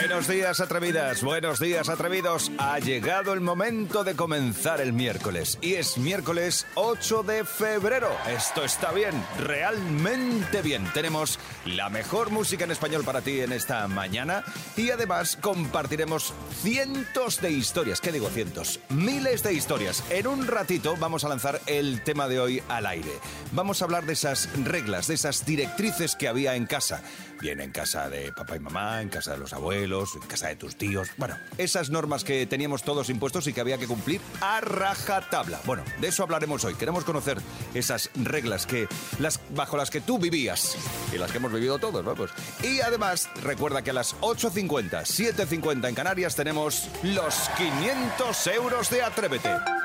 [0.00, 1.24] Buenos días, atrevidas.
[1.24, 2.52] Buenos días, atrevidos.
[2.58, 5.58] Ha llegado el momento de comenzar el miércoles.
[5.60, 8.08] Y es miércoles 8 de febrero.
[8.28, 10.88] Esto está bien, realmente bien.
[10.94, 14.44] Tenemos la mejor música en español para ti en esta mañana.
[14.76, 18.00] Y además compartiremos cientos de historias.
[18.00, 18.78] ¿Qué digo cientos?
[18.90, 20.04] Miles de historias.
[20.10, 23.10] En un ratito vamos a lanzar el tema de hoy al aire.
[23.50, 27.02] Vamos a hablar de esas reglas, de esas directrices que había en casa.
[27.40, 30.56] Bien en casa de papá y mamá, en casa de los abuelos, en casa de
[30.56, 31.08] tus tíos.
[31.16, 35.60] Bueno, esas normas que teníamos todos impuestos y que había que cumplir a rajatabla.
[35.64, 36.74] Bueno, de eso hablaremos hoy.
[36.74, 37.38] Queremos conocer
[37.72, 38.86] esas reglas que
[39.18, 40.76] las bajo las que tú vivías
[41.12, 42.30] y las que hemos vivido todos, vamos.
[42.62, 49.02] Y además, recuerda que a las 8.50, 7.50 en Canarias tenemos los 500 euros de
[49.02, 49.77] Atrévete.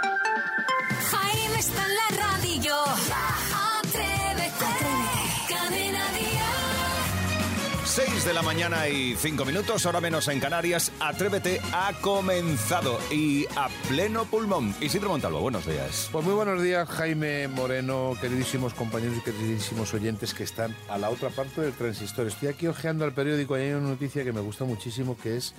[8.23, 10.93] 6 de la mañana y 5 minutos, hora menos en Canarias.
[11.02, 14.73] Atrévete ha comenzado y a pleno pulmón.
[14.80, 16.07] Isidro Montalvo, buenos días.
[16.09, 21.09] Pues muy buenos días, Jaime Moreno, queridísimos compañeros y queridísimos oyentes que están a la
[21.09, 22.27] otra parte del transistor.
[22.27, 25.53] Estoy aquí hojeando el periódico y hay una noticia que me gusta muchísimo, que es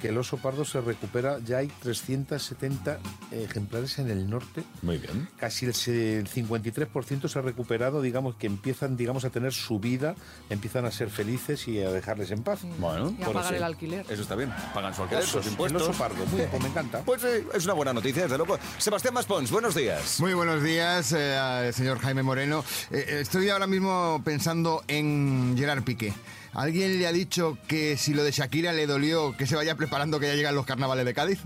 [0.00, 1.38] que el oso pardo se recupera.
[1.44, 2.98] Ya hay 370
[3.32, 4.62] ejemplares en el norte.
[4.82, 5.28] Muy bien.
[5.38, 9.78] Casi el se- el 53% se ha recuperado, digamos, que empiezan, digamos, a tener su
[9.80, 10.14] vida,
[10.50, 12.60] empiezan a ser felices y a dejarles en paz.
[12.78, 13.54] Bueno, Y a pagar sí.
[13.56, 14.06] el alquiler.
[14.08, 14.52] Eso está bien.
[14.74, 15.82] Pagan su alquiler, Osos, sus impuestos.
[15.82, 17.02] El oso pardo, muy bien, pues me encanta.
[17.04, 18.58] Pues sí, es una buena noticia, desde luego.
[18.78, 20.20] Sebastián Maspons, buenos días.
[20.20, 22.64] Muy buenos días, eh, señor Jaime Moreno.
[22.90, 26.12] Eh, eh, estoy ahora mismo pensando en Gerard Piqué.
[26.58, 30.18] ¿Alguien le ha dicho que si lo de Shakira le dolió, que se vaya preparando
[30.18, 31.38] que ya llegan los carnavales de Cádiz?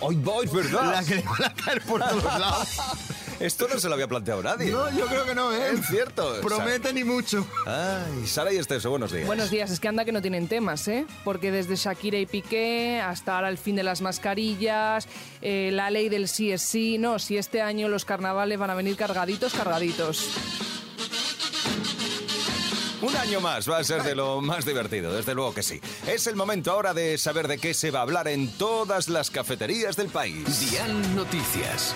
[0.00, 0.92] Hoy voy, ¿verdad?
[0.92, 2.68] La que le van a caer por todos lados.
[3.40, 4.70] Esto no se lo había planteado nadie.
[4.70, 5.72] No, yo creo que no, ¿eh?
[5.72, 6.40] Es cierto.
[6.42, 7.44] Promete ni mucho.
[7.66, 9.26] Ay, Sara y Esteso, buenos días.
[9.26, 11.06] Buenos días, es que anda que no tienen temas, ¿eh?
[11.24, 15.08] Porque desde Shakira y Piqué hasta ahora el fin de las mascarillas,
[15.40, 18.76] eh, la ley del sí es sí, no, si este año los carnavales van a
[18.76, 20.24] venir cargaditos, cargaditos.
[23.02, 25.80] Un año más va a ser de lo más divertido, desde luego que sí.
[26.06, 29.30] Es el momento ahora de saber de qué se va a hablar en todas las
[29.30, 30.70] cafeterías del país.
[30.70, 31.94] Dial Noticias.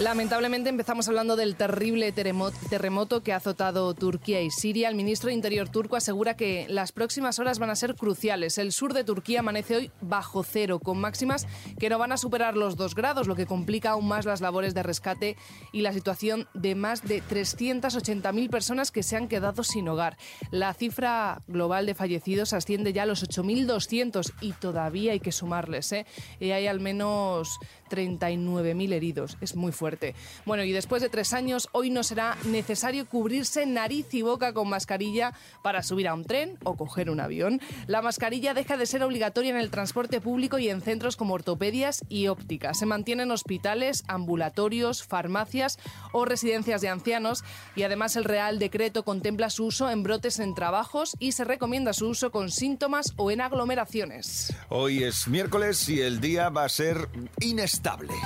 [0.00, 4.88] Lamentablemente empezamos hablando del terrible terremoto que ha azotado Turquía y Siria.
[4.88, 8.58] El ministro de Interior turco asegura que las próximas horas van a ser cruciales.
[8.58, 11.48] El sur de Turquía amanece hoy bajo cero, con máximas
[11.80, 14.72] que no van a superar los dos grados, lo que complica aún más las labores
[14.72, 15.36] de rescate
[15.72, 20.16] y la situación de más de 380.000 personas que se han quedado sin hogar.
[20.52, 25.90] La cifra global de fallecidos asciende ya a los 8.200 y todavía hay que sumarles.
[25.90, 26.06] ¿eh?
[26.38, 29.36] Y hay al menos 39.000 heridos.
[29.40, 30.14] Es muy fuerte.
[30.44, 34.68] Bueno, y después de tres años, hoy no será necesario cubrirse nariz y boca con
[34.68, 35.32] mascarilla
[35.62, 37.60] para subir a un tren o coger un avión.
[37.86, 42.04] La mascarilla deja de ser obligatoria en el transporte público y en centros como ortopedias
[42.08, 42.78] y ópticas.
[42.78, 45.78] Se mantiene en hospitales, ambulatorios, farmacias
[46.12, 47.44] o residencias de ancianos
[47.76, 51.92] y además el Real Decreto contempla su uso en brotes en trabajos y se recomienda
[51.92, 54.54] su uso con síntomas o en aglomeraciones.
[54.68, 57.08] Hoy es miércoles y el día va a ser
[57.40, 57.77] inestable.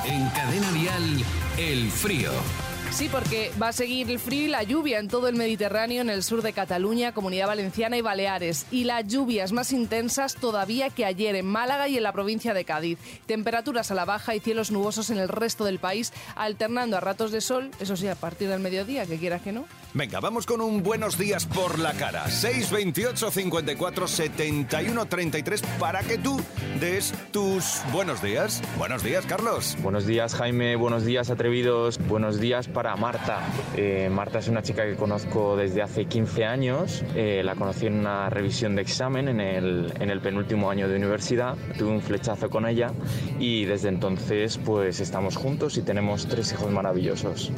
[0.07, 1.25] En Cadena Dial,
[1.59, 2.31] el frío.
[2.93, 6.11] Sí, porque va a seguir el frío y la lluvia en todo el Mediterráneo, en
[6.11, 8.67] el sur de Cataluña, Comunidad Valenciana y Baleares.
[8.71, 12.67] Y las lluvias más intensas todavía que ayer en Málaga y en la provincia de
[12.67, 12.99] Cádiz.
[13.25, 17.33] Temperaturas a la baja y cielos nubosos en el resto del país, alternando a ratos
[17.33, 19.65] de sol, eso sí, a partir del mediodía, que quieras que no.
[19.95, 22.29] Venga, vamos con un buenos días por la cara.
[22.29, 26.41] 628 54 71 33 para que tú
[26.79, 28.63] des tus buenos días.
[28.77, 29.77] Buenos días, Carlos.
[29.83, 33.41] Buenos días Jaime, buenos días atrevidos, buenos días para Marta.
[33.77, 37.95] Eh, Marta es una chica que conozco desde hace 15 años, Eh, la conocí en
[37.95, 42.51] una revisión de examen en el, en el penúltimo año de universidad, tuve un flechazo
[42.51, 42.91] con ella
[43.39, 47.53] y desde entonces pues estamos juntos y tenemos tres hijos maravillosos.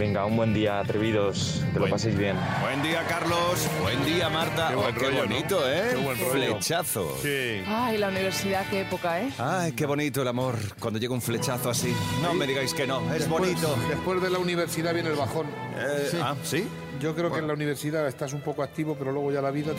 [0.00, 2.34] Venga, un buen día atrevidos, que lo paséis bien.
[2.62, 3.68] Buen día, Carlos.
[3.82, 4.68] Buen día, Marta.
[4.70, 5.28] Qué buen Oh, rollo, ¿no?
[5.34, 5.88] bonito, ¿eh?
[5.90, 6.30] Qué buen rollo.
[6.32, 7.18] Flechazo.
[7.22, 7.62] Sí.
[7.66, 9.28] Ay, la universidad, qué época, ¿eh?
[9.36, 11.94] Ay, qué bonito el amor cuando llega un flechazo así.
[12.22, 13.76] No me digáis que no, es Después- bonito.
[13.90, 15.48] Después de la universidad viene el bajón.
[15.76, 16.66] Eh, Ah, ¿sí?
[17.00, 19.72] Yo creo que en la universidad estás un poco activo, pero luego ya la vida...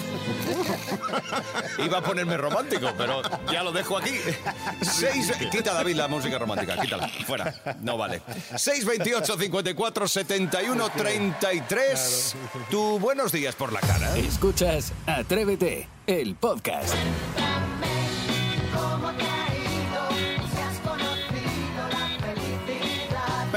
[1.85, 3.21] Iba a ponerme romántico, pero
[3.51, 4.15] ya lo dejo aquí.
[4.81, 5.31] Seis...
[5.51, 6.77] Quita, David, la música romántica.
[6.81, 7.07] Quítala.
[7.25, 7.53] Fuera.
[7.81, 8.21] No vale.
[8.56, 12.35] 628 54 71 33.
[12.69, 14.17] Tu buenos días por la cara.
[14.17, 16.95] Escuchas Atrévete, el podcast.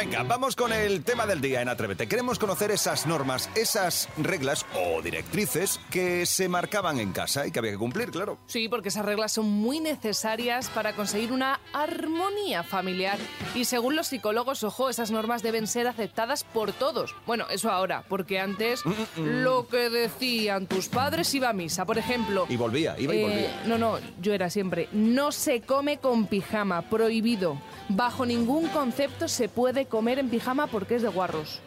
[0.04, 2.06] Venga, vamos con el tema del día en Atrévete.
[2.06, 7.58] Queremos conocer esas normas, esas reglas o directrices que se marcaban en casa y que
[7.58, 8.36] había que cumplir, claro.
[8.46, 13.16] Sí, porque esas reglas son muy necesarias para conseguir una armonía familiar.
[13.54, 17.14] Y según los psicólogos, ojo, esas normas deben ser aceptadas por todos.
[17.26, 18.82] Bueno, eso ahora, porque antes
[19.16, 21.86] lo que decían tus padres iba a misa.
[21.86, 22.44] Por ejemplo...
[22.50, 23.62] Y volvía, iba y eh, volvía.
[23.64, 24.90] No, no, yo era siempre.
[24.92, 27.58] No se come con pijama, prohibido.
[27.88, 31.60] Bajo ningún concepto se puede comer en pijama porque es de guarros.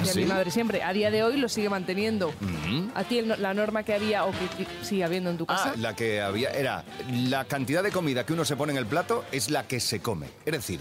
[0.00, 0.20] ¿Ah, sí?
[0.20, 0.82] mi madre siempre.
[0.82, 2.28] A día de hoy lo sigue manteniendo.
[2.28, 2.90] Ujú.
[2.94, 5.72] A ti el- la norma que había o que que sigue habiendo en tu casa.
[5.74, 8.86] Ah, la que había era la cantidad de comida que uno se pone en el
[8.86, 10.28] plato es la que se come.
[10.44, 10.80] Es decir,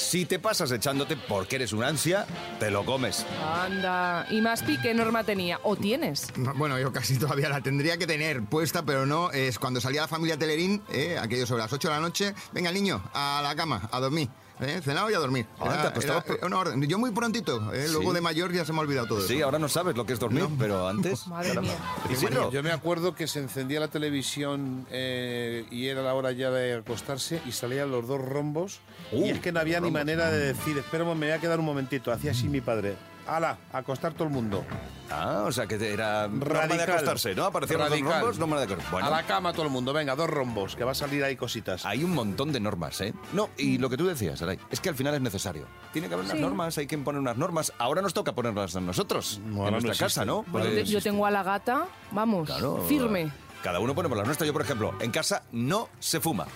[0.00, 2.26] si te pasas echándote porque eres un ansia,
[2.58, 3.26] te lo comes.
[3.44, 4.26] Anda.
[4.30, 5.60] ¿Y Maspi qué norma tenía?
[5.62, 6.28] ¿O tienes?
[6.56, 9.30] Bueno, yo casi todavía la tendría que tener puesta, pero no.
[9.30, 12.72] Es cuando salía la familia Telerín, eh, aquello sobre las 8 de la noche, venga
[12.72, 14.28] niño, a la cama, a dormir.
[14.62, 14.80] ¿Eh?
[14.82, 15.46] Cenado y a dormir.
[15.58, 16.82] Ah, te acostabas por- una orden.
[16.82, 18.14] Yo muy prontito, eh, luego Sí.
[18.14, 19.44] de mayor ya se me ha olvidado todo Sí, eso.
[19.44, 21.26] ahora no sabes lo que es dormir, pero antes...
[21.28, 21.70] Madre caramba.
[21.72, 21.78] mía.
[22.10, 26.50] Isidro, Yo me acuerdo que se encendía la televisión eh, y era la hora ya
[26.50, 28.80] de acostarse y salían los dos rombos.
[29.12, 30.00] Uh, y es que no había ni rombos.
[30.00, 32.12] manera de decir, espera, me voy a quedar un momentito.
[32.12, 32.94] Hacía así mi padre.
[33.36, 33.56] ¡Hala!
[33.72, 34.64] A acostar todo el mundo.
[35.10, 36.90] Ah, o sea que era norma de Radical.
[36.90, 37.44] acostarse, ¿no?
[37.44, 38.20] Aparecían los dos Radical.
[38.20, 38.90] rombos, norma de acostarse.
[38.92, 39.92] Bueno, A la cama todo el mundo.
[39.92, 41.84] Venga, dos rombos, que va a salir ahí cositas.
[41.86, 43.14] hay un montón de normas, ¿eh?
[43.32, 45.66] No, y lo que tú decías, Aray, es que al final es necesario.
[45.92, 46.42] Tiene que haber unas Sí.
[46.42, 47.72] normas, hay que imponer unas normas.
[47.78, 50.24] Ahora nos toca ponerlas a nosotros, No, en no nuestra casa.
[50.24, 50.42] ¿no?
[50.48, 52.84] Bueno, Pues- yo tengo a la gata, vamos, Claro.
[52.88, 53.30] firme.
[53.62, 54.46] Cada uno ponemos las nuestras.
[54.46, 56.46] Yo, por ejemplo, en casa no se fuma.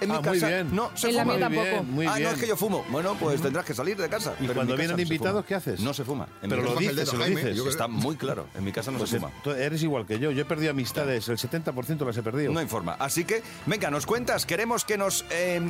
[0.00, 0.74] En mi Ah, muy casa bien.
[0.74, 1.36] no se En la fuma.
[1.36, 1.92] mía muy bien, tampoco.
[1.92, 2.22] muy ah, bien.
[2.28, 2.84] no, es que yo fumo.
[2.90, 4.34] Bueno, pues tendrás que salir de casa.
[4.38, 5.80] ¿Y Pero cuando vienen no se invitados, qué haces?
[5.80, 6.26] No se fuma.
[6.42, 7.66] En Pero mi lo dices, dedo, lo Jaime, dices.
[7.66, 8.46] Está muy claro.
[8.54, 9.30] En mi casa no Pues se fuma.
[9.56, 10.30] eres igual que yo.
[10.30, 11.28] Yo he perdido amistades.
[11.28, 12.52] El 70% las he perdido.
[12.52, 12.94] No hay forma.
[12.98, 14.46] Así que, venga, nos cuentas.
[14.46, 15.60] Queremos que nos eh,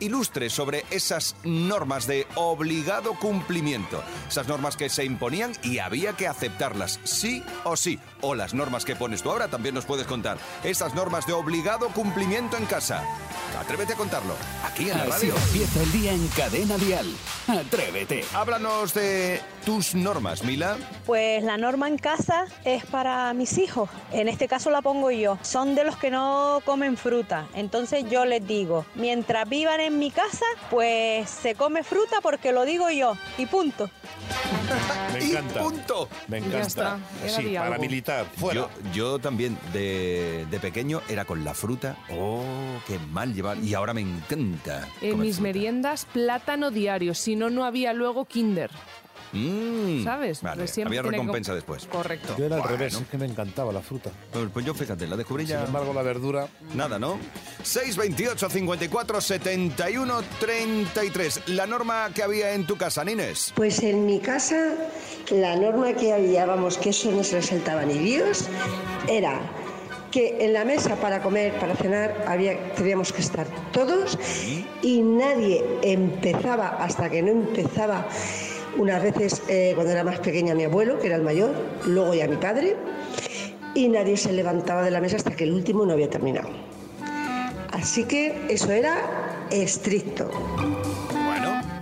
[0.00, 4.02] ilustres sobre esas normas de obligado cumplimiento.
[4.28, 7.98] Esas normas que se imponían y había que aceptarlas, sí o sí.
[8.20, 10.38] O las normas que pones tú ahora también nos puedes contar.
[10.64, 13.04] Esas normas de obligado cumplimiento en casa.
[13.58, 14.34] Atrévete a contarlo.
[14.64, 15.34] Aquí en la Así radio.
[15.46, 17.06] empieza el día en Cadena Dial.
[17.48, 18.24] Atrévete.
[18.34, 20.76] Háblanos de tus normas, Mila.
[21.04, 23.90] Pues la norma en casa es para mis hijos.
[24.12, 25.38] En este caso la pongo yo.
[25.42, 27.48] Son de los que no comen fruta.
[27.54, 32.64] Entonces yo les digo, mientras vivan en mi casa, pues se come fruta porque lo
[32.64, 33.16] digo yo.
[33.38, 33.90] Y punto.
[35.12, 35.60] Me Y encanta.
[35.60, 36.08] punto.
[36.28, 36.98] Me encanta.
[37.26, 38.26] Sí, paramilitar.
[38.36, 38.60] Fuera.
[38.60, 41.96] Yo, yo también de, de pequeño era con la fruta.
[42.10, 42.42] Oh,
[42.86, 43.58] qué mal llevar.
[43.58, 44.86] Y ahora me encanta.
[45.00, 45.42] En comer mis fruta.
[45.48, 47.14] meriendas, plátano diario.
[47.14, 48.70] Si no, no había luego kinder.
[49.32, 50.42] Mm, ¿Sabes?
[50.42, 51.86] Vale, Pues siempre había tiene que- recompensa después.
[51.86, 52.34] Correcto.
[52.38, 54.10] Yo era al revés, es que me encantaba la fruta.
[54.32, 55.64] Pues, pues yo fíjate, la descubrí Sin ya.
[55.64, 56.48] embargo, la verdura.
[56.74, 57.18] Nada, ¿no?
[57.62, 61.42] 628 54 71 33.
[61.48, 63.52] La norma que había en tu casa, Nines.
[63.54, 64.74] Pues en mi casa
[65.30, 68.46] la norma que había, vamos, que eso no se le saltaba ni Dios,
[69.08, 69.40] era
[70.10, 74.18] que en la mesa para comer, para cenar, había, teníamos que estar todos
[74.82, 78.08] y nadie empezaba hasta que no empezaba.
[78.76, 81.52] Unas veces eh, cuando era más pequeña mi abuelo, que era el mayor,
[81.86, 82.76] luego ya mi padre,
[83.74, 86.48] y nadie se levantaba de la mesa hasta que el último no había terminado.
[87.72, 90.30] Así que eso era estricto.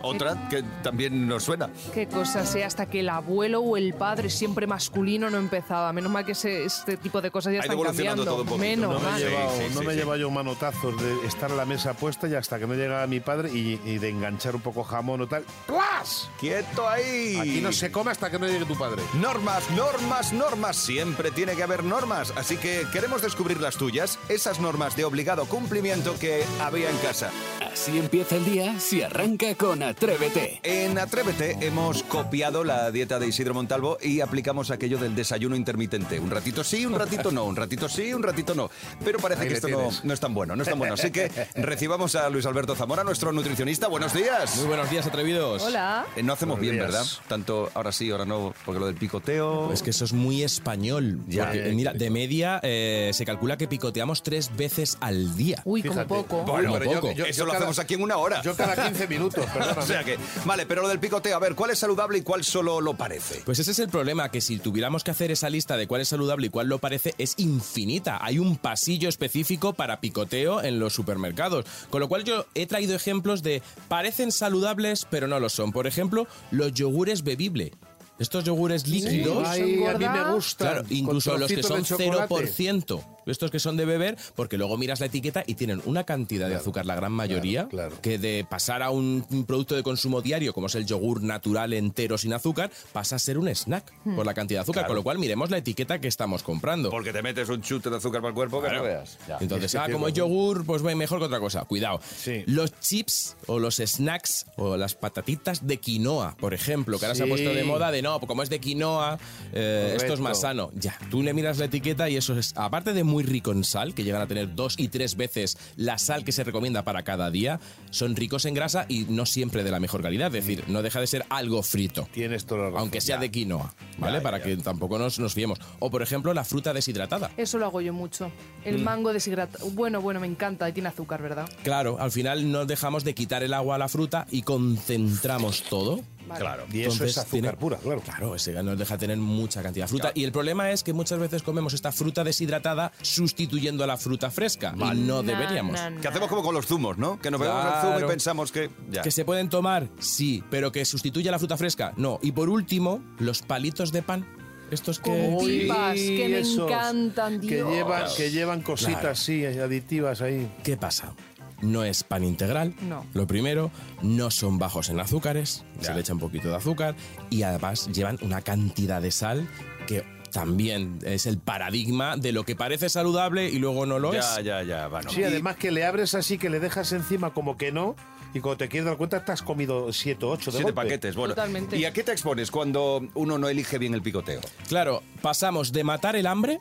[0.08, 1.68] Otra que también nos suena.
[1.94, 5.92] Qué cosa sea hasta que el abuelo o el padre siempre masculino no empezaba.
[5.92, 8.32] Menos mal que ese- este tipo de cosas ya están evolucionando cambiando.
[8.32, 9.20] todo un poquito, Menos No me, he mal.
[9.20, 10.00] Sí, llevado, sí, no sí, me he sí.
[10.00, 13.50] llevado yo manotazos de estar la mesa puesta y hasta que no llegaba mi padre
[13.52, 15.44] y, y de enganchar un poco jamón o tal.
[15.66, 16.28] ¡Plas!
[16.40, 17.36] ¡Quieto ahí!
[17.40, 19.02] Aquí no se come hasta que no llegue tu padre.
[19.14, 20.76] Normas, normas, normas.
[20.76, 22.32] Siempre tiene que haber normas.
[22.36, 27.30] Así que queremos descubrir las tuyas, esas normas de obligado cumplimiento que había en casa.
[27.72, 30.60] Así empieza el día si arranca con Atrévete.
[30.62, 36.20] En Atrévete hemos copiado la dieta de Isidro Montalvo y aplicamos aquello del desayuno intermitente.
[36.20, 38.70] Un ratito sí, un ratito no, un ratito sí, un ratito no.
[39.04, 39.66] Pero parece Ahí que esto
[40.04, 40.94] no, es tan bueno, no es tan bueno.
[40.94, 43.88] Así que recibamos a Luis Alberto Zamora, nuestro nutricionista.
[43.88, 44.54] Buenos días.
[44.58, 45.62] Muy buenos días, atrevidos.
[45.64, 46.06] Hola.
[46.14, 46.92] Eh, no hacemos Buenos bien, días.
[47.18, 47.24] ¿verdad?
[47.26, 49.72] Tanto ahora sí, ahora no, porque lo del picoteo...
[49.72, 51.18] Es que eso es muy español.
[51.26, 51.46] Ya.
[51.46, 55.60] porque, mira, de media eh, se calcula que picoteamos tres veces al día.
[55.64, 56.42] Uy, como poco.
[56.44, 57.12] Bueno, Como pero yo- poco.
[57.14, 58.42] yo- eso Yo lo cada- hacemos aquí en una hora.
[58.42, 59.87] Yo cada 15 minutos, perdóname.
[59.88, 62.44] O sea que, vale, pero lo del picoteo, a ver, ¿cuál es saludable y cuál
[62.44, 63.40] solo lo parece?
[63.44, 66.08] Pues ese es el problema, que si tuviéramos que hacer esa lista de cuál es
[66.08, 68.18] saludable y cuál lo parece, es infinita.
[68.20, 71.64] Hay un pasillo específico para picoteo en los supermercados.
[71.88, 75.72] Con lo cual yo he traído ejemplos de parecen saludables, pero no lo son.
[75.72, 77.70] Por ejemplo, los yogures bebibles.
[78.18, 79.46] Estos yogures líquidos.
[79.46, 80.34] Ay, Ay, a mí me engordar.
[80.34, 80.64] gusta.
[80.72, 83.04] Claro, incluso los que son 0%.
[83.30, 86.54] Estos que son de beber, porque luego miras la etiqueta y tienen una cantidad de
[86.56, 87.68] azúcar, la gran mayoría,
[88.02, 91.72] que de pasar a un, un producto de consumo diario, como es el yogur natural
[91.72, 94.16] entero sin azúcar, pasa a ser un snack Hmm.
[94.16, 94.88] por la cantidad de azúcar, Claro.
[94.88, 96.90] con lo cual miremos la etiqueta que estamos comprando.
[96.90, 98.82] Porque te metes un chute de azúcar para el cuerpo que Claro.
[98.82, 99.18] no veas.
[99.26, 99.38] Ya.
[99.40, 101.64] Entonces, ah, como es yogur, pues ve mejor que otra cosa.
[101.64, 102.00] Cuidado.
[102.46, 107.24] Los chips o los snacks o las patatitas de quinoa, por ejemplo, que ahora se
[107.24, 109.18] ha puesto de moda de no, como es de quinoa,
[109.52, 110.70] eh, esto es más sano.
[110.74, 113.94] Ya, tú le miras la etiqueta y eso es, aparte de muy rico en sal,
[113.94, 117.30] que llegan a tener dos y tres veces la sal que se recomienda para cada
[117.30, 117.60] día,
[117.90, 120.28] son ricos en grasa y no siempre de la mejor calidad.
[120.34, 122.08] Es decir, no deja de ser algo frito.
[122.12, 122.80] Tienes toda la razón.
[122.80, 124.20] Aunque sea de quinoa, ¿vale?
[124.20, 125.58] para que tampoco nos, nos fiemos.
[125.78, 127.30] O, por ejemplo, la fruta deshidratada.
[127.36, 128.30] Eso lo hago yo mucho.
[128.64, 128.84] El Mm.
[128.84, 129.70] mango deshidratado.
[129.70, 131.48] Bueno, bueno, me encanta y tiene azúcar, ¿verdad?
[131.62, 136.00] Claro, al final no dejamos de quitar el agua a la fruta y concentramos todo.
[136.28, 136.40] Vale.
[136.40, 138.00] Claro, Y eso es azúcar pura, claro.
[138.02, 140.12] Claro, ese nos deja tener mucha cantidad de fruta.
[140.14, 144.30] Y el problema es que muchas veces comemos esta fruta deshidratada sustituyendo a la fruta
[144.30, 144.74] fresca.
[144.76, 145.78] Y no deberíamos.
[146.00, 147.18] Que hacemos como con los zumos, ¿no?
[147.20, 148.08] Que nos bebemos el zumo y Claro.
[148.08, 148.70] pensamos que...
[148.90, 149.02] Ya.
[149.02, 149.88] ¿Que se pueden tomar?
[149.98, 151.92] Sí, pero que sustituye a la fruta fresca.
[151.96, 152.18] No.
[152.22, 154.26] Y por último, los palitos de pan.
[154.70, 155.36] Estos que...
[155.40, 159.14] Pipas, que me esos encantan, Que llevan, que llevan cositas, Claro.
[159.16, 160.46] sí, aditivas ahí.
[160.62, 161.14] ¿Qué pasa?
[161.60, 163.04] No es pan integral, No.
[163.14, 163.70] lo primero,
[164.02, 166.94] no son bajos en azúcares, se le echa un poquito de azúcar
[167.30, 169.48] y además llevan una cantidad de sal
[169.86, 174.20] que también es el paradigma de lo que parece saludable y luego no lo ya,
[174.20, 174.44] es.
[174.44, 175.10] ya, ya, bueno.
[175.10, 177.96] Sí, además que le abres así, que le dejas encima como que no,
[178.34, 181.16] y cuando te quieres dar cuenta te has comido 7 o 8 de Siete paquetes,
[181.16, 181.34] bueno.
[181.34, 181.76] Totalmente.
[181.78, 184.40] ¿Y a qué te expones cuando uno no elige bien el picoteo?
[184.68, 186.60] Claro, pasamos de matar el hambre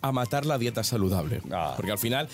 [0.00, 1.42] a matar la dieta saludable.
[1.52, 1.74] Ah.
[1.76, 2.28] Porque al final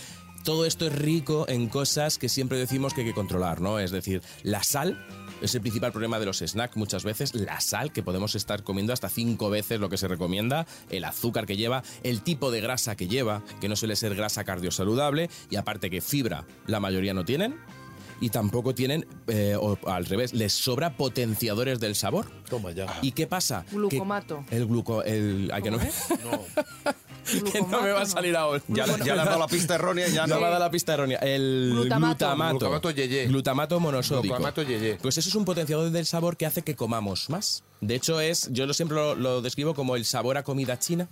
[0.48, 3.78] todo esto es rico en cosas que siempre decimos que hay que controlar, ¿no?
[3.78, 4.98] Es decir, la sal
[5.42, 8.94] es el principal problema de los snacks muchas veces, la sal que podemos estar comiendo
[8.94, 12.96] hasta cinco veces lo que se recomienda, el azúcar que lleva, el tipo de grasa
[12.96, 17.26] que lleva, que no suele ser grasa cardiosaludable, y aparte que fibra la mayoría no
[17.26, 17.60] tienen.
[18.20, 22.26] Y tampoco tienen, eh, o al revés, les sobra potenciadores del sabor.
[22.50, 22.86] Toma ya.
[23.00, 23.64] ¿Y qué pasa?
[23.70, 24.44] Que Glucomato.
[24.50, 25.02] el gluco...
[25.04, 25.88] El, ay, que no, me-
[27.52, 28.06] que no me va a no.
[28.10, 28.62] salir ahora.
[28.68, 30.40] Ya, ya le has dado la pista errónea, ya No no.
[30.40, 31.18] me ha dado la pista errónea.
[31.18, 32.08] El Glutamato.
[32.24, 32.58] glutamato.
[32.58, 33.26] Glutamato yeye.
[33.26, 34.34] Glutamato monosódico.
[34.34, 34.96] Glutamato yeye.
[35.00, 37.62] Pues eso es un potenciador del sabor que hace que comamos más.
[37.80, 41.08] De hecho, es, yo lo siempre lo, lo describo como el sabor a comida china.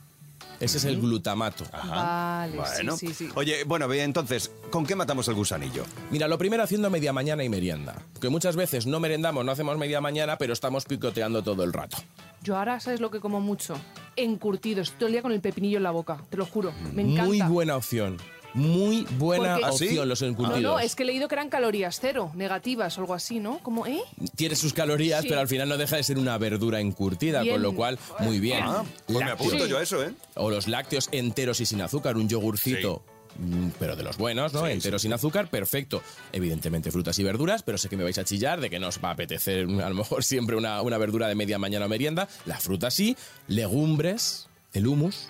[0.61, 1.65] Ese es el glutamato.
[1.73, 2.97] Vale, Bueno.
[2.97, 3.29] sí, sí, sí.
[3.35, 5.85] Oye, bueno, bien, entonces, ¿con qué matamos el gusanillo?
[6.11, 7.95] Mira, lo primero haciendo media mañana y merienda.
[8.21, 11.99] Que muchas veces no merendamos, no hacemos media mañana, pero estamos picoteando todo el rato.
[12.43, 13.77] Yo ahora, ¿sabes lo que como mucho?
[14.17, 14.93] Encurtidos.
[14.93, 16.19] Todo el día con el pepinillo en la boca.
[16.31, 16.73] Te lo juro.
[16.95, 17.25] Me encanta.
[17.25, 18.17] Muy buena opción.
[18.57, 19.85] Muy buena Porque- ¿Ah, sí?
[19.85, 20.63] opción los No, encurtidos.
[20.63, 23.59] no, es que he leído que eran calorías cero, negativas o algo así, ¿no?
[23.59, 24.01] Como, ¿eh?
[24.35, 25.29] Tiene sus calorías, Sí.
[25.29, 27.55] pero al final no deja de ser una verdura encurtida, Bien.
[27.57, 28.61] con lo cual, muy bien.
[28.63, 29.49] Ah, pues me Lácteos.
[29.49, 29.71] apunto Sí.
[29.71, 30.13] yo a eso, ¿eh?
[30.35, 33.03] O los lácteos enteros y sin azúcar, un yogurcito.
[33.39, 34.65] mm, Pero de los buenos, ¿no?
[34.65, 36.03] Sí, Enteros sin azúcar, perfecto.
[36.33, 38.99] Evidentemente frutas y verduras, pero sé que me vais a chillar de que no os
[39.05, 42.27] va a apetecer a lo mejor siempre una, una verdura de media mañana o merienda.
[42.47, 43.15] La fruta sí,
[43.49, 45.29] legumbres, el humus,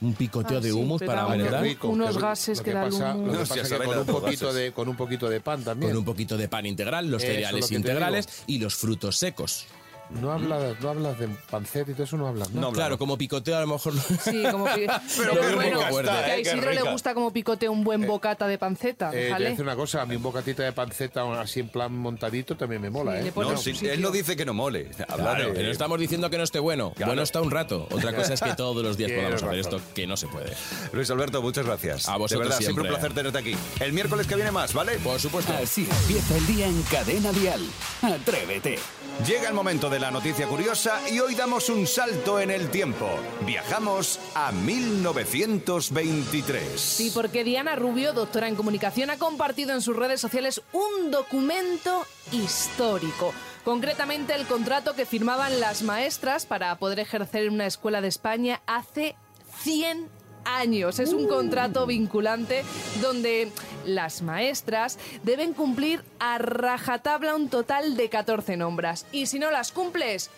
[0.00, 1.26] un picoteo Ah, de sí, humus para
[1.60, 1.88] rico.
[1.88, 3.14] Unos gases que da pasa.
[3.14, 5.90] Lo que pasa que con un, poquito de, con un poquito de pan también.
[5.90, 9.66] Con un poquito de pan integral, los Eso cereales integrales y los frutos secos.
[10.08, 12.60] No hablas, no hablas de panceta y todo eso, no hablas, ¿no?
[12.60, 13.92] No, Claro, como picoteo a lo mejor...
[14.22, 14.86] Sí, como pi-
[15.16, 16.42] Pero Pero qué bueno, está, que a ¿eh?
[16.42, 19.10] Qué Isidro le gusta como picote un buen bocata de panceta.
[19.12, 21.92] Eh, te voy a una cosa, a mí un bocatito de panceta así en plan
[21.96, 23.32] montadito también me mola, Sí, ¿eh?
[23.36, 24.84] No, sí, él no dice que no mole.
[24.86, 26.92] Claro, de- no estamos diciendo que no esté bueno.
[26.94, 27.10] Claro.
[27.10, 27.88] Bueno está un rato.
[27.90, 30.52] Otra cosa es que todos los días podamos hacer esto, que no se puede.
[30.92, 32.08] Luis Alberto, muchas gracias.
[32.08, 33.10] A vosotros De verdad, siempre un siempre.
[33.10, 33.84] placer tenerte aquí.
[33.84, 34.98] El miércoles que viene más, ¿vale?
[34.98, 35.52] Por supuesto.
[35.60, 37.60] Así empieza el día en Cadena Dial.
[38.02, 38.78] Atrévete.
[39.24, 43.08] Llega el momento de la noticia curiosa y hoy damos un salto en el tiempo.
[43.46, 46.78] Viajamos a 1923.
[46.78, 52.04] Sí, porque Diana Rubio, doctora en comunicación, ha compartido en sus redes sociales un documento
[52.30, 53.32] histórico.
[53.64, 58.60] Concretamente, el contrato que firmaban las maestras para poder ejercer en una escuela de España
[58.66, 59.16] hace
[59.62, 60.10] 100
[60.44, 60.98] años.
[61.00, 62.64] Es un contrato vinculante
[63.00, 63.50] donde
[63.86, 69.06] las maestras deben cumplir a rajatabla un total de 14 nombras.
[69.12, 70.30] Y si no las cumples,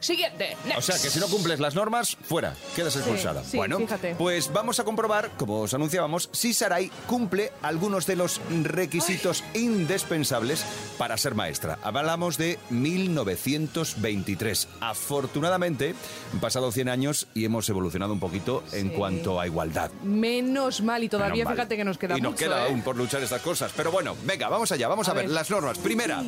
[0.00, 0.56] siguiente.
[0.76, 3.42] O sea, que si no cumples las normas, fuera, quedas expulsada.
[3.44, 4.14] sí, bueno, fíjate.
[4.16, 10.64] pues vamos a comprobar, como os anunciábamos, si Sarai cumple algunos de los requisitos indispensables
[10.98, 11.78] para ser maestra.
[11.82, 14.68] Hablamos de 1923.
[14.80, 15.94] Afortunadamente,
[16.32, 19.90] han pasado 100 años y hemos evolucionado un poquito en cuanto a igualdad.
[20.02, 21.54] Menos mal, y todavía mal.
[21.54, 22.44] fíjate que nos queda y nos mucho.
[22.44, 22.70] queda ¿eh?
[22.70, 23.72] aún por luchar estas cosas.
[23.76, 25.24] Pero bueno, venga, vamos allá, vamos a, A ver.
[25.26, 25.34] ver.
[25.34, 25.78] las normas.
[25.78, 26.22] Primera,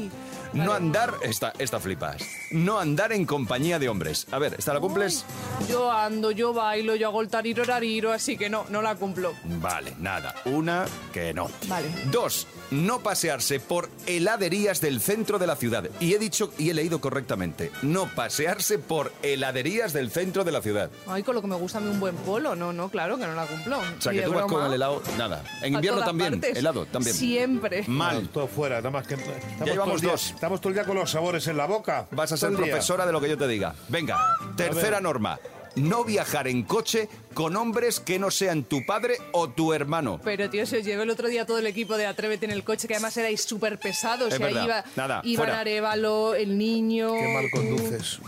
[0.53, 4.27] no andar, esta, esta flipas, no andar en compañía compañía de hombres.
[4.31, 5.23] A ver, ¿esta la cumples?
[5.69, 9.35] Yo ando, yo bailo, yo hago el tariro rariro, así que no, no la cumplo.
[9.45, 10.35] Vale, nada.
[10.47, 11.51] Una que no.
[11.69, 11.87] Vale.
[12.11, 15.85] Dos, no pasearse por heladerías del centro de la ciudad.
[16.01, 17.71] Y he dicho y he leído correctamente.
[17.83, 20.91] No pasearse por heladerías del centro de la ciudad.
[21.07, 22.57] Ay, con lo que me gusta a mí un buen polo.
[22.57, 23.79] No, no, claro que no la cumplo.
[23.79, 25.45] O sea, que tú vas con el helado, nada.
[25.61, 26.57] En A invierno también, partes.
[26.57, 27.15] helado también.
[27.15, 27.85] Siempre.
[27.89, 28.27] Mal.
[28.31, 29.15] Todo fuera, nada más que.
[29.17, 30.31] Estamos el llevamos día- dos.
[30.31, 32.07] Estamos todo el día con los sabores en la boca.
[32.13, 33.75] Vas a ser profesora de lo que yo te diga.
[33.89, 34.19] Venga,
[34.57, 35.39] tercera norma.
[35.77, 40.21] No viajar en coche con hombres que no sean tu padre o tu hermano.
[40.25, 42.65] Pero, tío, se os llevó el otro día todo el equipo de Atrévete en el
[42.65, 44.35] coche, que además erais súper pesados.
[44.35, 44.65] Es y ahí verdad.
[44.65, 45.61] iba, Nada, Iván fuera.
[45.61, 47.13] Arevalo, el niño...
[47.13, 48.19] Qué mal conduces.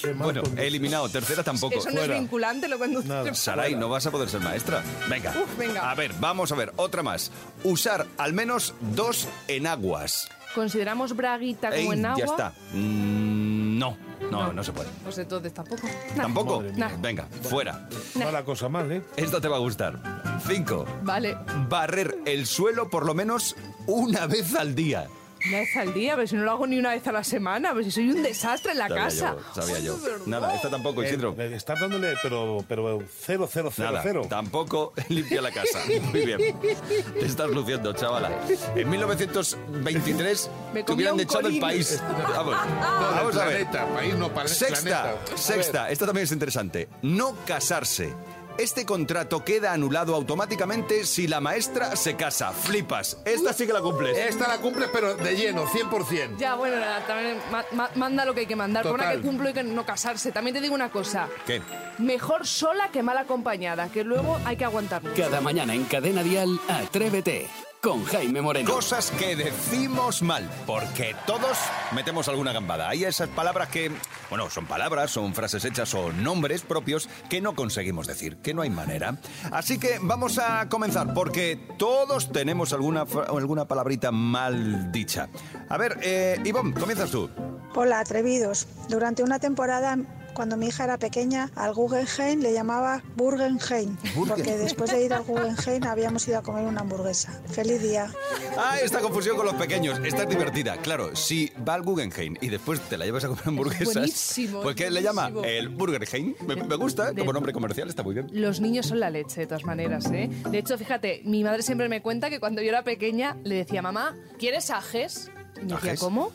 [0.00, 0.64] Qué mal Bueno, conduces.
[0.64, 1.08] eliminado.
[1.08, 1.76] Tercera tampoco.
[1.76, 2.78] Eso no es vinculante, lo.
[2.78, 3.34] Nada.
[3.34, 4.80] Saray, no vas a poder ser maestra.
[5.10, 5.30] Venga.
[5.30, 5.90] Uf, venga.
[5.90, 7.32] A ver, vamos a ver, otra más.
[7.64, 10.28] Usar al menos dos enaguas.
[10.54, 12.18] ¿Consideramos braguita como Ey, en agua?
[12.18, 12.52] Ya está.
[12.74, 13.96] Mm, no,
[14.30, 14.88] no, no, se puede.
[15.02, 15.86] Pues entonces tampoco.
[16.16, 16.22] Nah.
[16.22, 16.64] ¿Tampoco?
[16.76, 16.90] Nah.
[17.00, 17.88] Venga, fuera.
[18.20, 19.02] Va la cosa mal, ¿eh?
[19.16, 19.98] Esta te va a gustar.
[20.46, 20.84] Cinco.
[21.02, 21.36] Vale.
[21.68, 25.08] Barrer el suelo por lo menos una vez al día.
[25.48, 27.70] Una vez al día, pero si no lo hago ni una vez a la semana,
[27.72, 29.36] pero si soy un desastre en la Sabía casa.
[29.54, 29.98] yo, sabía yo.
[30.26, 31.34] Nada, esta tampoco, Isidro.
[31.38, 34.22] Eh, Estás dándole, pero, pero cero, cero, cero, Nada, cero.
[34.28, 35.80] tampoco limpia la casa.
[36.12, 36.38] Muy bien.
[36.60, 38.30] Te estás luciendo, chavala.
[38.74, 41.60] En 1923 Me te comí hubieran un echado colín.
[41.60, 42.00] país.
[42.34, 43.66] Vamos, vamos a ver.
[43.70, 46.88] planeta, país no, Sexta, sexta, esta también es interesante.
[47.02, 48.12] No casarse.
[48.58, 52.52] Este contrato queda anulado automáticamente si la maestra se casa.
[52.52, 53.18] Flipas.
[53.24, 54.16] Esta sí que la cumples.
[54.16, 56.36] Esta la cumples, pero de lleno, 100%.
[56.38, 58.84] Ya, bueno, nada, también ma- ma- manda lo que hay que mandar.
[58.84, 59.20] Por una Total.
[59.20, 60.30] que cumplo y que no casarse.
[60.32, 61.28] También te digo una cosa.
[61.46, 61.60] ¿Qué?
[61.98, 65.10] Mejor sola que mal acompañada, que luego hay que aguantarlo.
[65.16, 67.48] Cada mañana en Cadena Dial, Atrévete
[67.84, 68.72] con Jaime Moreno.
[68.72, 71.58] Cosas que decimos mal, porque todos
[71.94, 72.88] metemos alguna gambada.
[72.88, 73.92] Hay esas palabras que,
[74.30, 78.62] bueno, son palabras, son frases hechas o nombres propios que no conseguimos decir, que no
[78.62, 79.18] hay manera.
[79.52, 85.28] Así que vamos a comenzar, porque todos tenemos alguna, alguna palabrita mal dicha.
[85.68, 87.28] A ver, eh, Ivonne, comienzas tú.
[87.74, 88.66] Hola, atrevidos.
[88.88, 89.98] Durante una temporada,
[90.34, 93.96] cuando mi hija era pequeña, al Guggenheim le llamaba Burgenheim,
[94.28, 97.40] porque después de ir al Guggenheim habíamos ido a comer una hamburguesa.
[97.50, 98.12] Feliz día.
[98.56, 100.00] Ah, esta confusión con los pequeños.
[100.04, 100.76] Esta es divertida.
[100.78, 104.76] Claro, si va al Guggenheim y después te la llevas a comer hamburguesas, buenísimo, pues
[104.76, 105.30] ¿qué le llama?
[105.44, 106.34] El Burgerheim.
[106.46, 108.28] Me, me gusta, De- como nombre comercial, está muy bien.
[108.32, 110.28] Los niños son la leche, de todas maneras, ¿eh?
[110.50, 113.82] De hecho, fíjate, mi madre siempre me cuenta que cuando yo era pequeña le decía,
[113.82, 115.30] mamá, ¿quieres ajes?
[115.60, 115.96] Y me decía.
[115.96, 116.32] ¿cómo?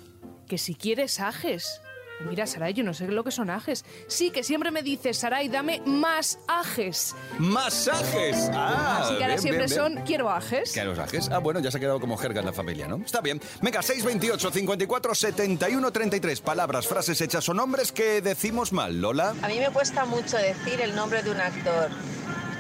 [0.48, 1.82] Que si quieres ajes.
[2.22, 3.86] Mira, Saray, yo no sé lo que son ajes.
[4.08, 7.16] Sí, que siempre me dice, Saray, dame más ajes.
[7.38, 8.50] ¡Masajes!
[8.54, 9.96] Ah, Así que ahora bien, siempre bien, bien.
[9.98, 10.74] son, quiero ajes.
[10.74, 11.30] ¿Qué los ajes?
[11.32, 12.98] Ah, bueno, ya se ha quedado como jerga en la familia, ¿no?
[12.98, 13.40] Está bien.
[13.62, 16.42] Venga, 628 54 71 33.
[16.42, 19.00] Palabras, frases hechas o nombres que decimos mal.
[19.00, 19.34] Lola.
[19.42, 21.90] A mí me cuesta mucho decir el nombre de un actor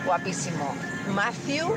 [0.05, 0.73] guapísimo.
[1.13, 1.67] Matthew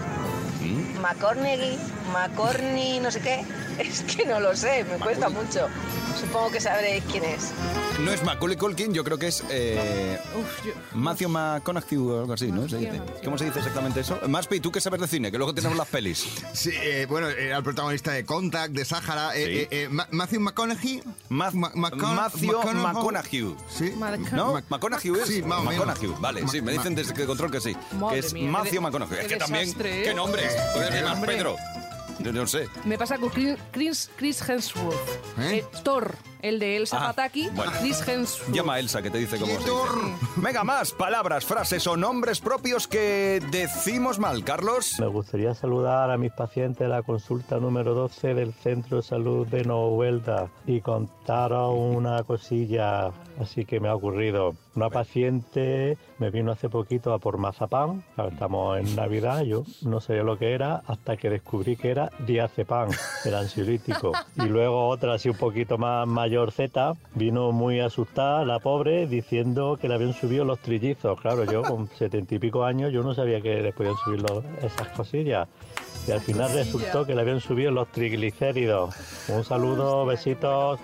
[1.01, 1.79] McConaughey,
[2.13, 3.45] McCorney, no sé qué.
[3.79, 5.69] Es que no lo sé, me cuesta mucho.
[6.19, 7.51] Supongo que sabréis quién es.
[8.01, 12.33] No es Macaulay Culkin, yo creo que es eh, Uf, yo- Matthew McConaughey o algo
[12.35, 12.69] así, ¿no?
[12.69, 13.01] Se dice.
[13.25, 14.19] ¿Cómo se dice exactamente eso?
[14.29, 15.31] Maspi, ¿tú qué sabes de cine?
[15.33, 16.27] Que luego tenemos las pelis.
[16.53, 19.35] Sí, eh, bueno, era el protagonista de Contact, de Sahara.
[19.35, 19.53] eh, Sí.
[19.53, 21.03] eh, eh, Ma- Matthew McConaughey.
[21.31, 22.83] Ma- Ma- Macon- Matthew McConaughey.
[22.83, 23.57] McConaughey.
[23.69, 23.95] Sí.
[24.33, 24.53] ¿No?
[24.55, 25.27] Ma- McConaughey es.
[25.29, 25.87] Sí, más o menos.
[25.87, 26.21] McConaughey.
[26.21, 27.77] Vale, sí, me Ma- dicen desde que control que sí.
[27.99, 29.19] Madre que es mía, Matthew McConaughey.
[29.21, 29.69] Es que también.
[29.81, 30.03] ¿eh?
[30.05, 30.55] ¿Qué nombres?
[31.05, 31.35] Más Hombre.
[31.37, 31.57] Pedro.
[32.23, 32.69] Yo no sé.
[32.85, 35.39] Me pasa con Chris, Chris, Chris Hemsworth.
[35.39, 35.59] ¿Eh?
[35.59, 37.49] Eh, Thor, el de Elsa Ah, Pataki.
[37.55, 37.73] bueno.
[37.81, 38.53] Chris Hemsworth.
[38.55, 39.71] Llama a Elsa que te dice cómo se dice.
[40.37, 44.97] Venga, más palabras, frases o nombres propios que decimos mal, Carlos.
[44.99, 49.47] Me gustaría saludar a mis pacientes de la consulta número 12 del Centro de Salud
[49.47, 54.55] de Novelda y contaros una cosilla así que me ha ocurrido.
[54.75, 60.01] Una paciente me vino hace poquito a por mazapán, claro, estamos en Navidad, yo no
[60.01, 62.89] sabía lo que era hasta que descubrí que era diazepam,
[63.25, 64.13] el ansiolítico.
[64.37, 69.79] Y luego otra así un poquito más mayor Z, vino muy asustada la pobre diciendo
[69.81, 71.21] que le habían subido los trillizos.
[71.21, 74.45] Claro, yo con setenta y pico años yo no sabía que les podían subir los-
[74.63, 75.49] esas cosillas.
[76.07, 78.95] Y al final resultó que le habían subido los triglicéridos.
[79.29, 80.81] Un saludo, besitos.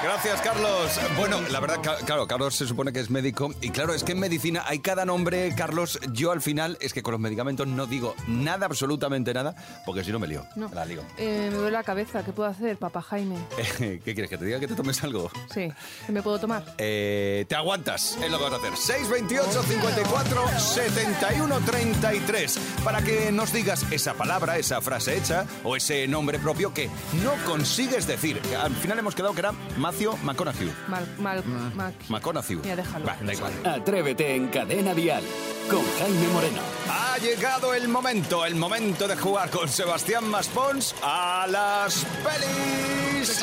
[0.00, 1.00] Gracias, Carlos.
[1.16, 3.52] Bueno, la verdad, claro, Carlos se supone que es médico.
[3.60, 5.98] Y claro, es que en medicina hay cada nombre, Carlos.
[6.12, 10.12] Yo al final es que con los medicamentos no digo nada, absolutamente nada, porque si
[10.12, 10.46] no me lío.
[10.54, 10.70] No.
[10.72, 11.02] La lío.
[11.16, 12.24] Eh, me duele la cabeza.
[12.24, 13.36] ¿Qué puedo hacer, papá Jaime?
[13.78, 14.30] ¿Qué quieres?
[14.30, 15.32] ¿Que te diga que te tomes algo?
[15.52, 15.68] Sí.
[16.06, 16.64] ¿Qué me puedo tomar?
[16.78, 18.76] Eh, te aguantas, es lo que vas a hacer.
[18.76, 26.06] 628 54 71 33 para que nos digas esa palabra, esa frase hecha o ese
[26.06, 26.88] nombre propio que
[27.24, 28.40] no consigues decir.
[28.62, 29.52] Al final hemos quedado que era
[29.88, 30.70] Macio McConaughey.
[30.88, 31.42] Mal, mal,
[31.74, 32.60] Mac- McConaughey.
[32.62, 33.06] Ya, déjalo.
[33.06, 33.52] Va, da igual.
[33.64, 35.22] Atrévete en Cadena Dial
[35.70, 36.60] con Jaime Moreno.
[36.90, 43.42] Ha llegado el momento, el momento de jugar con Sebastián Maspons a las pelis.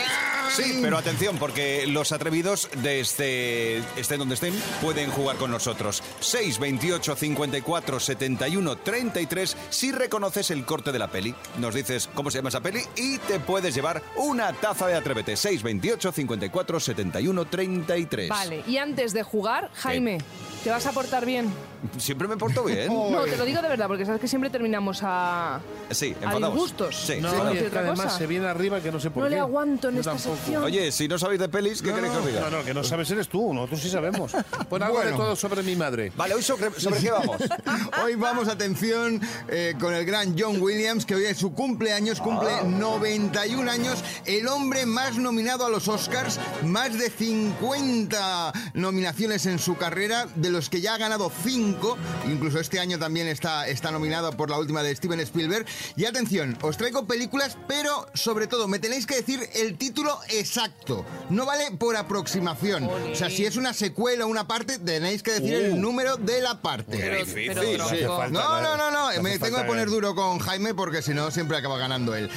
[0.51, 6.01] Sí, pero atención, porque los atrevidos desde estén donde estén pueden jugar con nosotros.
[6.19, 9.57] 6, 28, 54, 71, 33.
[9.69, 13.17] Si reconoces el corte de la peli, nos dices cómo se llama esa peli y
[13.19, 15.35] te puedes llevar una taza de Atrévete.
[15.35, 18.29] 6, 28, 54, 71, 33.
[18.29, 20.17] Vale, y antes de jugar, Jaime,
[20.63, 21.51] ¿te vas a portar bien?
[21.97, 22.87] Siempre me porto bien.
[23.15, 25.59] No, te lo digo de verdad, porque sabes que siempre terminamos a...
[25.91, 26.53] Sí, A enfadados.
[26.53, 26.95] disgustos.
[26.95, 27.35] Sí, No, sí.
[27.37, 28.17] Por y decir es que otra además cosa.
[28.17, 29.35] se viene arriba que no sé por No qué.
[29.35, 30.34] le aguanto en Yo esta tampoco.
[30.63, 32.41] Oye, si no sabéis de pelis, ¿qué No, queréis que os diga?
[32.41, 34.31] No, no, que no sabes eres tú, nosotros sí sabemos.
[34.69, 35.11] Pues algo Bueno.
[35.11, 36.11] de todo sobre mi madre.
[36.15, 37.37] Vale, hoy sobre, sobre qué vamos.
[38.03, 42.63] Hoy vamos, atención, eh, con el gran John Williams, que hoy es su cumpleaños, cumple
[42.63, 49.75] 91 años, el hombre más nominado a los Oscars, más de 50 nominaciones en su
[49.77, 51.97] carrera, de los que ya ha ganado 5,
[52.31, 55.65] incluso este año también está, está nominado por la última de Steven Spielberg.
[55.95, 61.05] Y atención, os traigo películas, pero sobre todo me tenéis que decir el título exacto,
[61.29, 62.85] no vale por aproximación.
[62.85, 66.41] O sea, si es una secuela o una parte, tenéis que decir el número de
[66.41, 66.97] la parte.
[66.97, 67.53] Qué difícil.
[67.53, 67.97] pero Sí.
[68.05, 71.31] falta, No, no, no, no, me tengo que poner duro con Jaime porque si no
[71.31, 72.29] siempre acaba ganando él.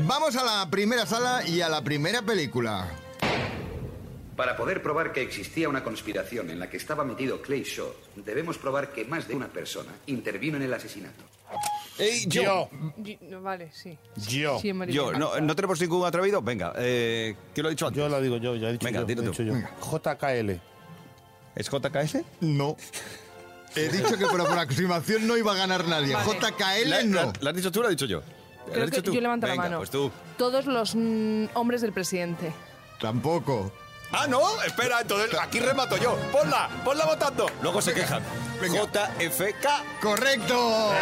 [0.00, 2.88] Vamos a la primera sala y a la primera película.
[4.36, 8.56] Para poder probar que existía una conspiración en la que estaba metido Clay Shaw, debemos
[8.58, 11.22] probar que más de una persona intervino en el asesinato.
[11.98, 12.42] Ey, yo.
[12.42, 13.98] Yo, Yo- no, Vale, sí.
[14.28, 14.72] yo, Sí.
[14.88, 16.40] Yo, no, no tenemos ningún atrevido.
[16.42, 18.02] Venga, eh, ¿quién lo ha dicho antes?
[18.02, 19.06] yo la digo yo, ya he dicho Venga, yo.
[19.06, 19.54] dilo he dicho yo.
[19.54, 20.60] JKL.
[21.54, 22.24] ¿Es JKS?
[22.40, 22.76] No.
[23.76, 26.14] He dicho que por aproximación no iba a ganar nadie.
[26.14, 26.30] Vale.
[26.40, 27.14] JKL ¿La, no.
[27.26, 28.20] la- la has dicho tú o la has dicho yo?
[28.66, 29.14] ¿La Creo has dicho que tú?
[29.14, 29.78] yo levanto la mano.
[29.78, 30.10] pues tú.
[30.38, 32.52] Todos los mm, hombres del presidente.
[33.00, 33.72] Tampoco.
[34.12, 36.16] Ah, no, espera, entonces aquí remato yo.
[36.30, 37.46] Ponla, ponla votando.
[37.62, 38.22] Luego se quejan.
[38.62, 38.82] Venga.
[39.18, 39.66] JFK.
[40.00, 40.92] ¡Correcto!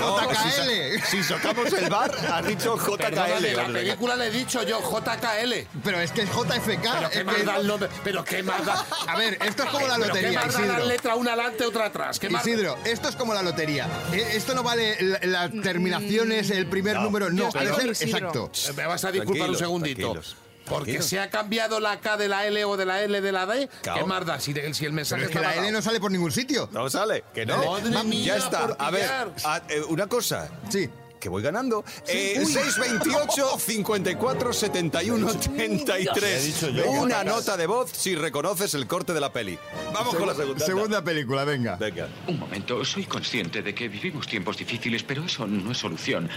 [0.00, 1.04] JKL.
[1.10, 3.72] si sacamos el bar, has dicho Perdóname, la JKL.
[3.72, 5.66] película le he dicho yo, JKL.
[5.84, 6.82] Pero es que es JFK.
[6.82, 7.88] Pero es qué más que- da el nombre.
[8.04, 8.84] Pero qué más da.
[9.06, 10.86] A ver, esto es como la Pero qué lotería, más da la Isidro.
[10.86, 12.18] letra una adelante, otra atrás.
[12.18, 12.46] ¿Qué más?
[12.46, 13.86] Isidro, esto es como la lotería.
[14.12, 17.94] Eh, Esto no vale la- las terminaciones, el primer número, no, Yo ha de estoy
[17.94, 18.28] ser con Isidro.
[18.28, 18.70] exacto.
[18.70, 20.12] Eh, Me vas a disculpar un segundito.
[20.12, 23.32] tranquilos, Porque se ha cambiado la K de la L o de la L de
[23.32, 23.68] la D.
[23.82, 24.00] Claro.
[24.00, 24.38] ¿Qué más da?
[24.40, 26.68] Si, si el mensaje Pero es que la L no sale por ningún sitio.
[26.72, 27.56] No sale, que no.
[27.64, 28.64] Madre mía, ya está.
[28.78, 29.10] A ver,
[29.44, 30.48] a- eh, una cosa.
[30.68, 30.88] Sí.
[31.18, 31.84] Que voy ganando.
[32.08, 36.22] Eh, 628 54 71 33.
[36.24, 36.90] He dicho yo.
[36.92, 39.58] Una nota de voz si reconoces el corte de la peli.
[39.92, 40.64] Vamos con la segunda.
[40.64, 41.76] Segunda película, venga.
[41.76, 42.08] Venga.
[42.26, 46.30] Un momento, soy consciente de que vivimos tiempos difíciles, pero eso no es solución.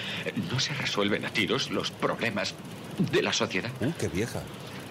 [0.51, 2.53] No se resuelven a tiros los problemas
[2.97, 3.71] de la sociedad.
[3.81, 4.41] Uh, qué vieja.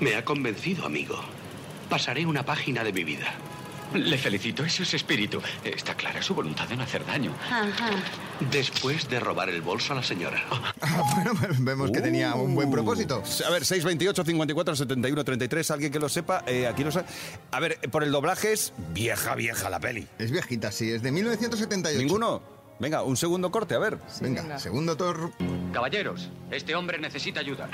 [0.01, 1.17] Me ha convencido, amigo.
[1.89, 3.35] Pasaré una página de mi vida.
[3.95, 5.41] Le felicito, eso es espíritu.
[5.63, 7.35] Está clara su voluntad de no hacer daño.
[8.51, 10.43] Después de robar el bolso a la señora.
[11.15, 13.23] bueno, vemos que tenía un buen propósito.
[13.47, 15.71] A ver, 628 54 71 33.
[15.71, 17.07] Alguien que lo sepa, eh, aquí lo sabe.
[17.51, 20.07] A ver, por el doblaje es vieja, vieja la peli.
[20.19, 21.99] Es viejita, sí, es de 1978.
[21.99, 22.43] ¿Ninguno?
[22.79, 23.99] Venga, un segundo corte, a ver.
[24.21, 25.31] venga, segundo tor.
[25.73, 27.69] Caballeros, este hombre necesita ayuda.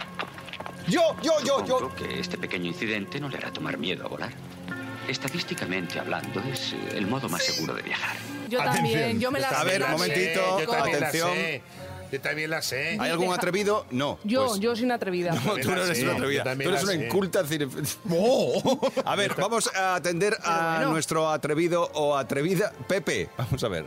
[0.87, 1.79] Yo, yo, yo, yo.
[1.79, 4.31] Supongo que este pequeño incidente no le hará tomar miedo a volar.
[5.09, 8.17] Estadísticamente hablando, es eh, el modo más seguro de viajar.
[8.49, 9.67] Yo también, yo me la A sé.
[9.67, 11.31] ver, la un momentito, Yo atención.
[12.11, 12.97] Yo también la sé.
[13.01, 13.87] ¿Hay algún atrevido?
[13.91, 14.19] No.
[14.25, 15.33] Yo, Pues- yo soy una atrevida.
[15.33, 16.45] No, tú no eres Sí, una yo atrevida.
[16.55, 17.69] Tú eres una inculta cine...
[19.05, 20.93] A ver, vamos a atender a bueno.
[20.93, 22.73] nuestro atrevido o atrevida.
[22.87, 23.85] Pepe, vamos a ver.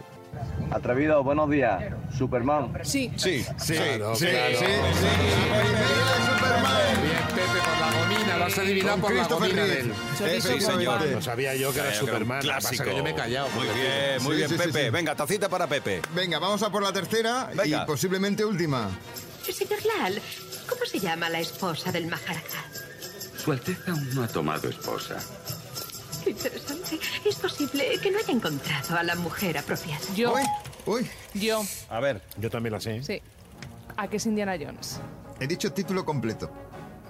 [0.71, 1.84] Atrevido, buenos días.
[2.17, 2.71] Superman.
[2.84, 3.12] Sí.
[3.17, 4.57] Sí, Sí, Claro, sí, claro.
[4.60, 4.77] sí, de
[6.25, 7.01] Superman.
[7.01, 8.38] Bien, Pepe, por la gomina.
[8.38, 9.65] Lo has adivinado Con por la gomina
[10.17, 11.05] Sí, con señor.
[11.12, 12.39] No sabía yo que era Superman.
[12.41, 12.84] Que Clásico.
[12.86, 13.49] que yo me he callado.
[13.49, 14.84] Muy bien, muy Sí, bien, sí, sí, Pepe.
[14.86, 14.89] sí.
[14.91, 16.01] Venga, tacita para Pepe.
[16.15, 17.84] Venga, vamos a por la tercera Venga.
[17.84, 18.89] y posiblemente última.
[19.51, 20.21] Señor Lal,
[20.69, 22.63] ¿cómo se llama la esposa del Maharaja?
[23.43, 25.17] Su Alteza aún no ha tomado esposa.
[26.23, 26.99] Qué interesante.
[27.25, 30.01] Es posible que no haya encontrado a la mujer apropiada.
[30.15, 30.41] Yo, Uy,
[30.86, 31.10] uy.
[31.34, 32.21] yo, A ver.
[32.38, 33.01] Yo también la sé.
[33.03, 33.21] sí.
[33.97, 34.99] ¿A qué es Indiana Jones?
[35.39, 36.49] He dicho título completo.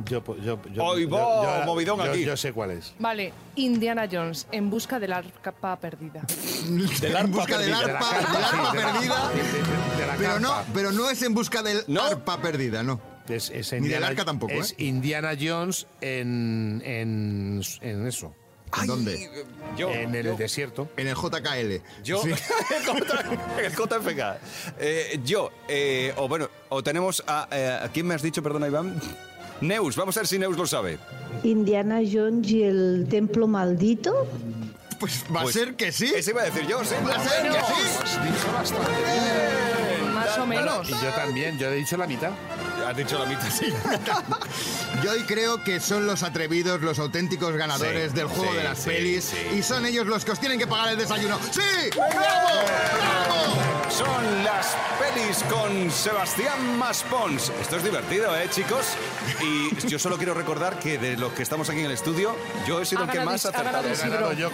[0.05, 2.23] Yo, yo, yo, Hoy yo- movidón yo- aquí.
[2.25, 2.93] Yo sé cuál es.
[2.97, 6.21] Vale, Indiana Jones, en busca del arpa perdida.
[7.01, 9.29] Del en busca del arpa, De la del carpa, arpa sí, de la- perdida.
[9.29, 12.01] de- de- de la Pero no, pero no es en busca del ¿No?
[12.01, 12.99] arpa perdida, no.
[13.29, 14.85] Es, es Ni del arca tampoco, Es ¿eh?
[14.85, 18.33] Indiana Jones en, en, en eso.
[18.79, 19.29] ¿En dónde?
[19.77, 20.89] Yo, en el yo, desierto.
[20.97, 21.81] En el JKL.
[22.03, 22.29] yo, Sí.
[23.63, 24.19] el JFK.
[24.79, 28.67] Eh, yo, eh, o bueno, o tenemos a, eh, ¿a quién me has dicho, perdona,
[28.67, 28.99] Iván?
[29.61, 30.97] Neus, vamos a ver si Neus lo sabe.
[31.43, 34.27] Indiana Jones y el templo maldito.
[34.99, 36.11] Pues va Pues a ser que sí.
[36.15, 36.95] Ese iba a decir yo, sí.
[37.07, 37.57] Va a ser que sí.
[38.03, 40.13] Has dicho bastante bien.
[40.13, 40.89] Más o menos.
[40.89, 42.31] Y yo también, yo he dicho la mitad.
[42.87, 43.73] Has dicho la mitad, sí.
[45.03, 48.63] Yo hoy creo que son los atrevidos, los auténticos ganadores Sí, del juego sí, de
[48.63, 51.39] las pelis y son ellos los que os tienen que pagar el desayuno.
[51.51, 51.61] ¡Sí!
[51.95, 52.49] ¡Bravo!
[52.97, 53.80] ¡Bravo!
[53.97, 57.51] Son las pelis con Sebastián Maspons.
[57.61, 58.85] Esto es divertido, ¿eh, chicos?
[59.41, 62.81] Y yo solo quiero recordar que de los que estamos aquí en el estudio, yo
[62.81, 63.87] he sido el que más ha acertado.
[63.89, 64.49] He sido yo,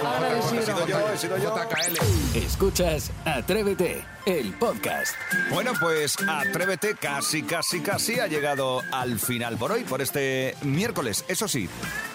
[1.13, 1.55] he sido yo.
[1.55, 2.37] JKL.
[2.37, 5.13] Escuchas Atrévete, el podcast.
[5.51, 11.25] Bueno, pues Atrévete casi, casi, casi ha llegado al final por hoy, por este miércoles.
[11.27, 11.69] Eso sí,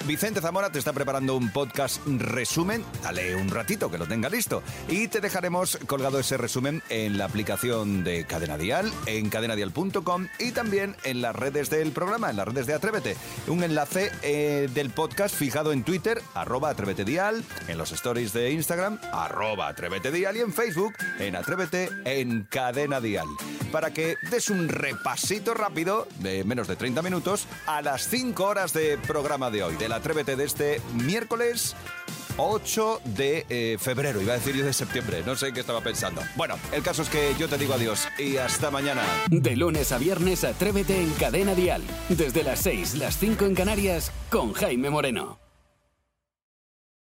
[0.06, 2.84] Vicente Zamora te está preparando un podcast resumen.
[3.02, 4.62] Dale un ratito que lo tenga listo.
[4.88, 10.52] Y te dejaremos colgado ese resumen en la aplicación de Cadena Dial, en cadenadial.com y
[10.52, 13.16] también en las redes del programa, en las redes de Atrévete.
[13.46, 18.50] Un enlace eh, del podcast fijado en Twitter, arroba Atrévete Dial, en los stories de
[18.52, 23.26] Instagram, arroba Atrévete Dial y en Facebook, en Atrévete en Cadena Dial.
[23.70, 28.72] Para que des un repasito rápido de menos de 30 minutos a las 5 horas
[28.72, 31.74] de programa de hoy, del Atrévete de este miércoles
[32.36, 36.22] 8 de eh, febrero, iba a decir yo de septiembre, no sé qué estaba pensando.
[36.36, 39.02] Bueno, el caso es que yo te digo adiós y hasta mañana.
[39.28, 41.82] De lunes a viernes, Atrévete en Cadena Dial.
[42.08, 45.41] Desde las 6, las 5 en Canarias, con Jaime Moreno.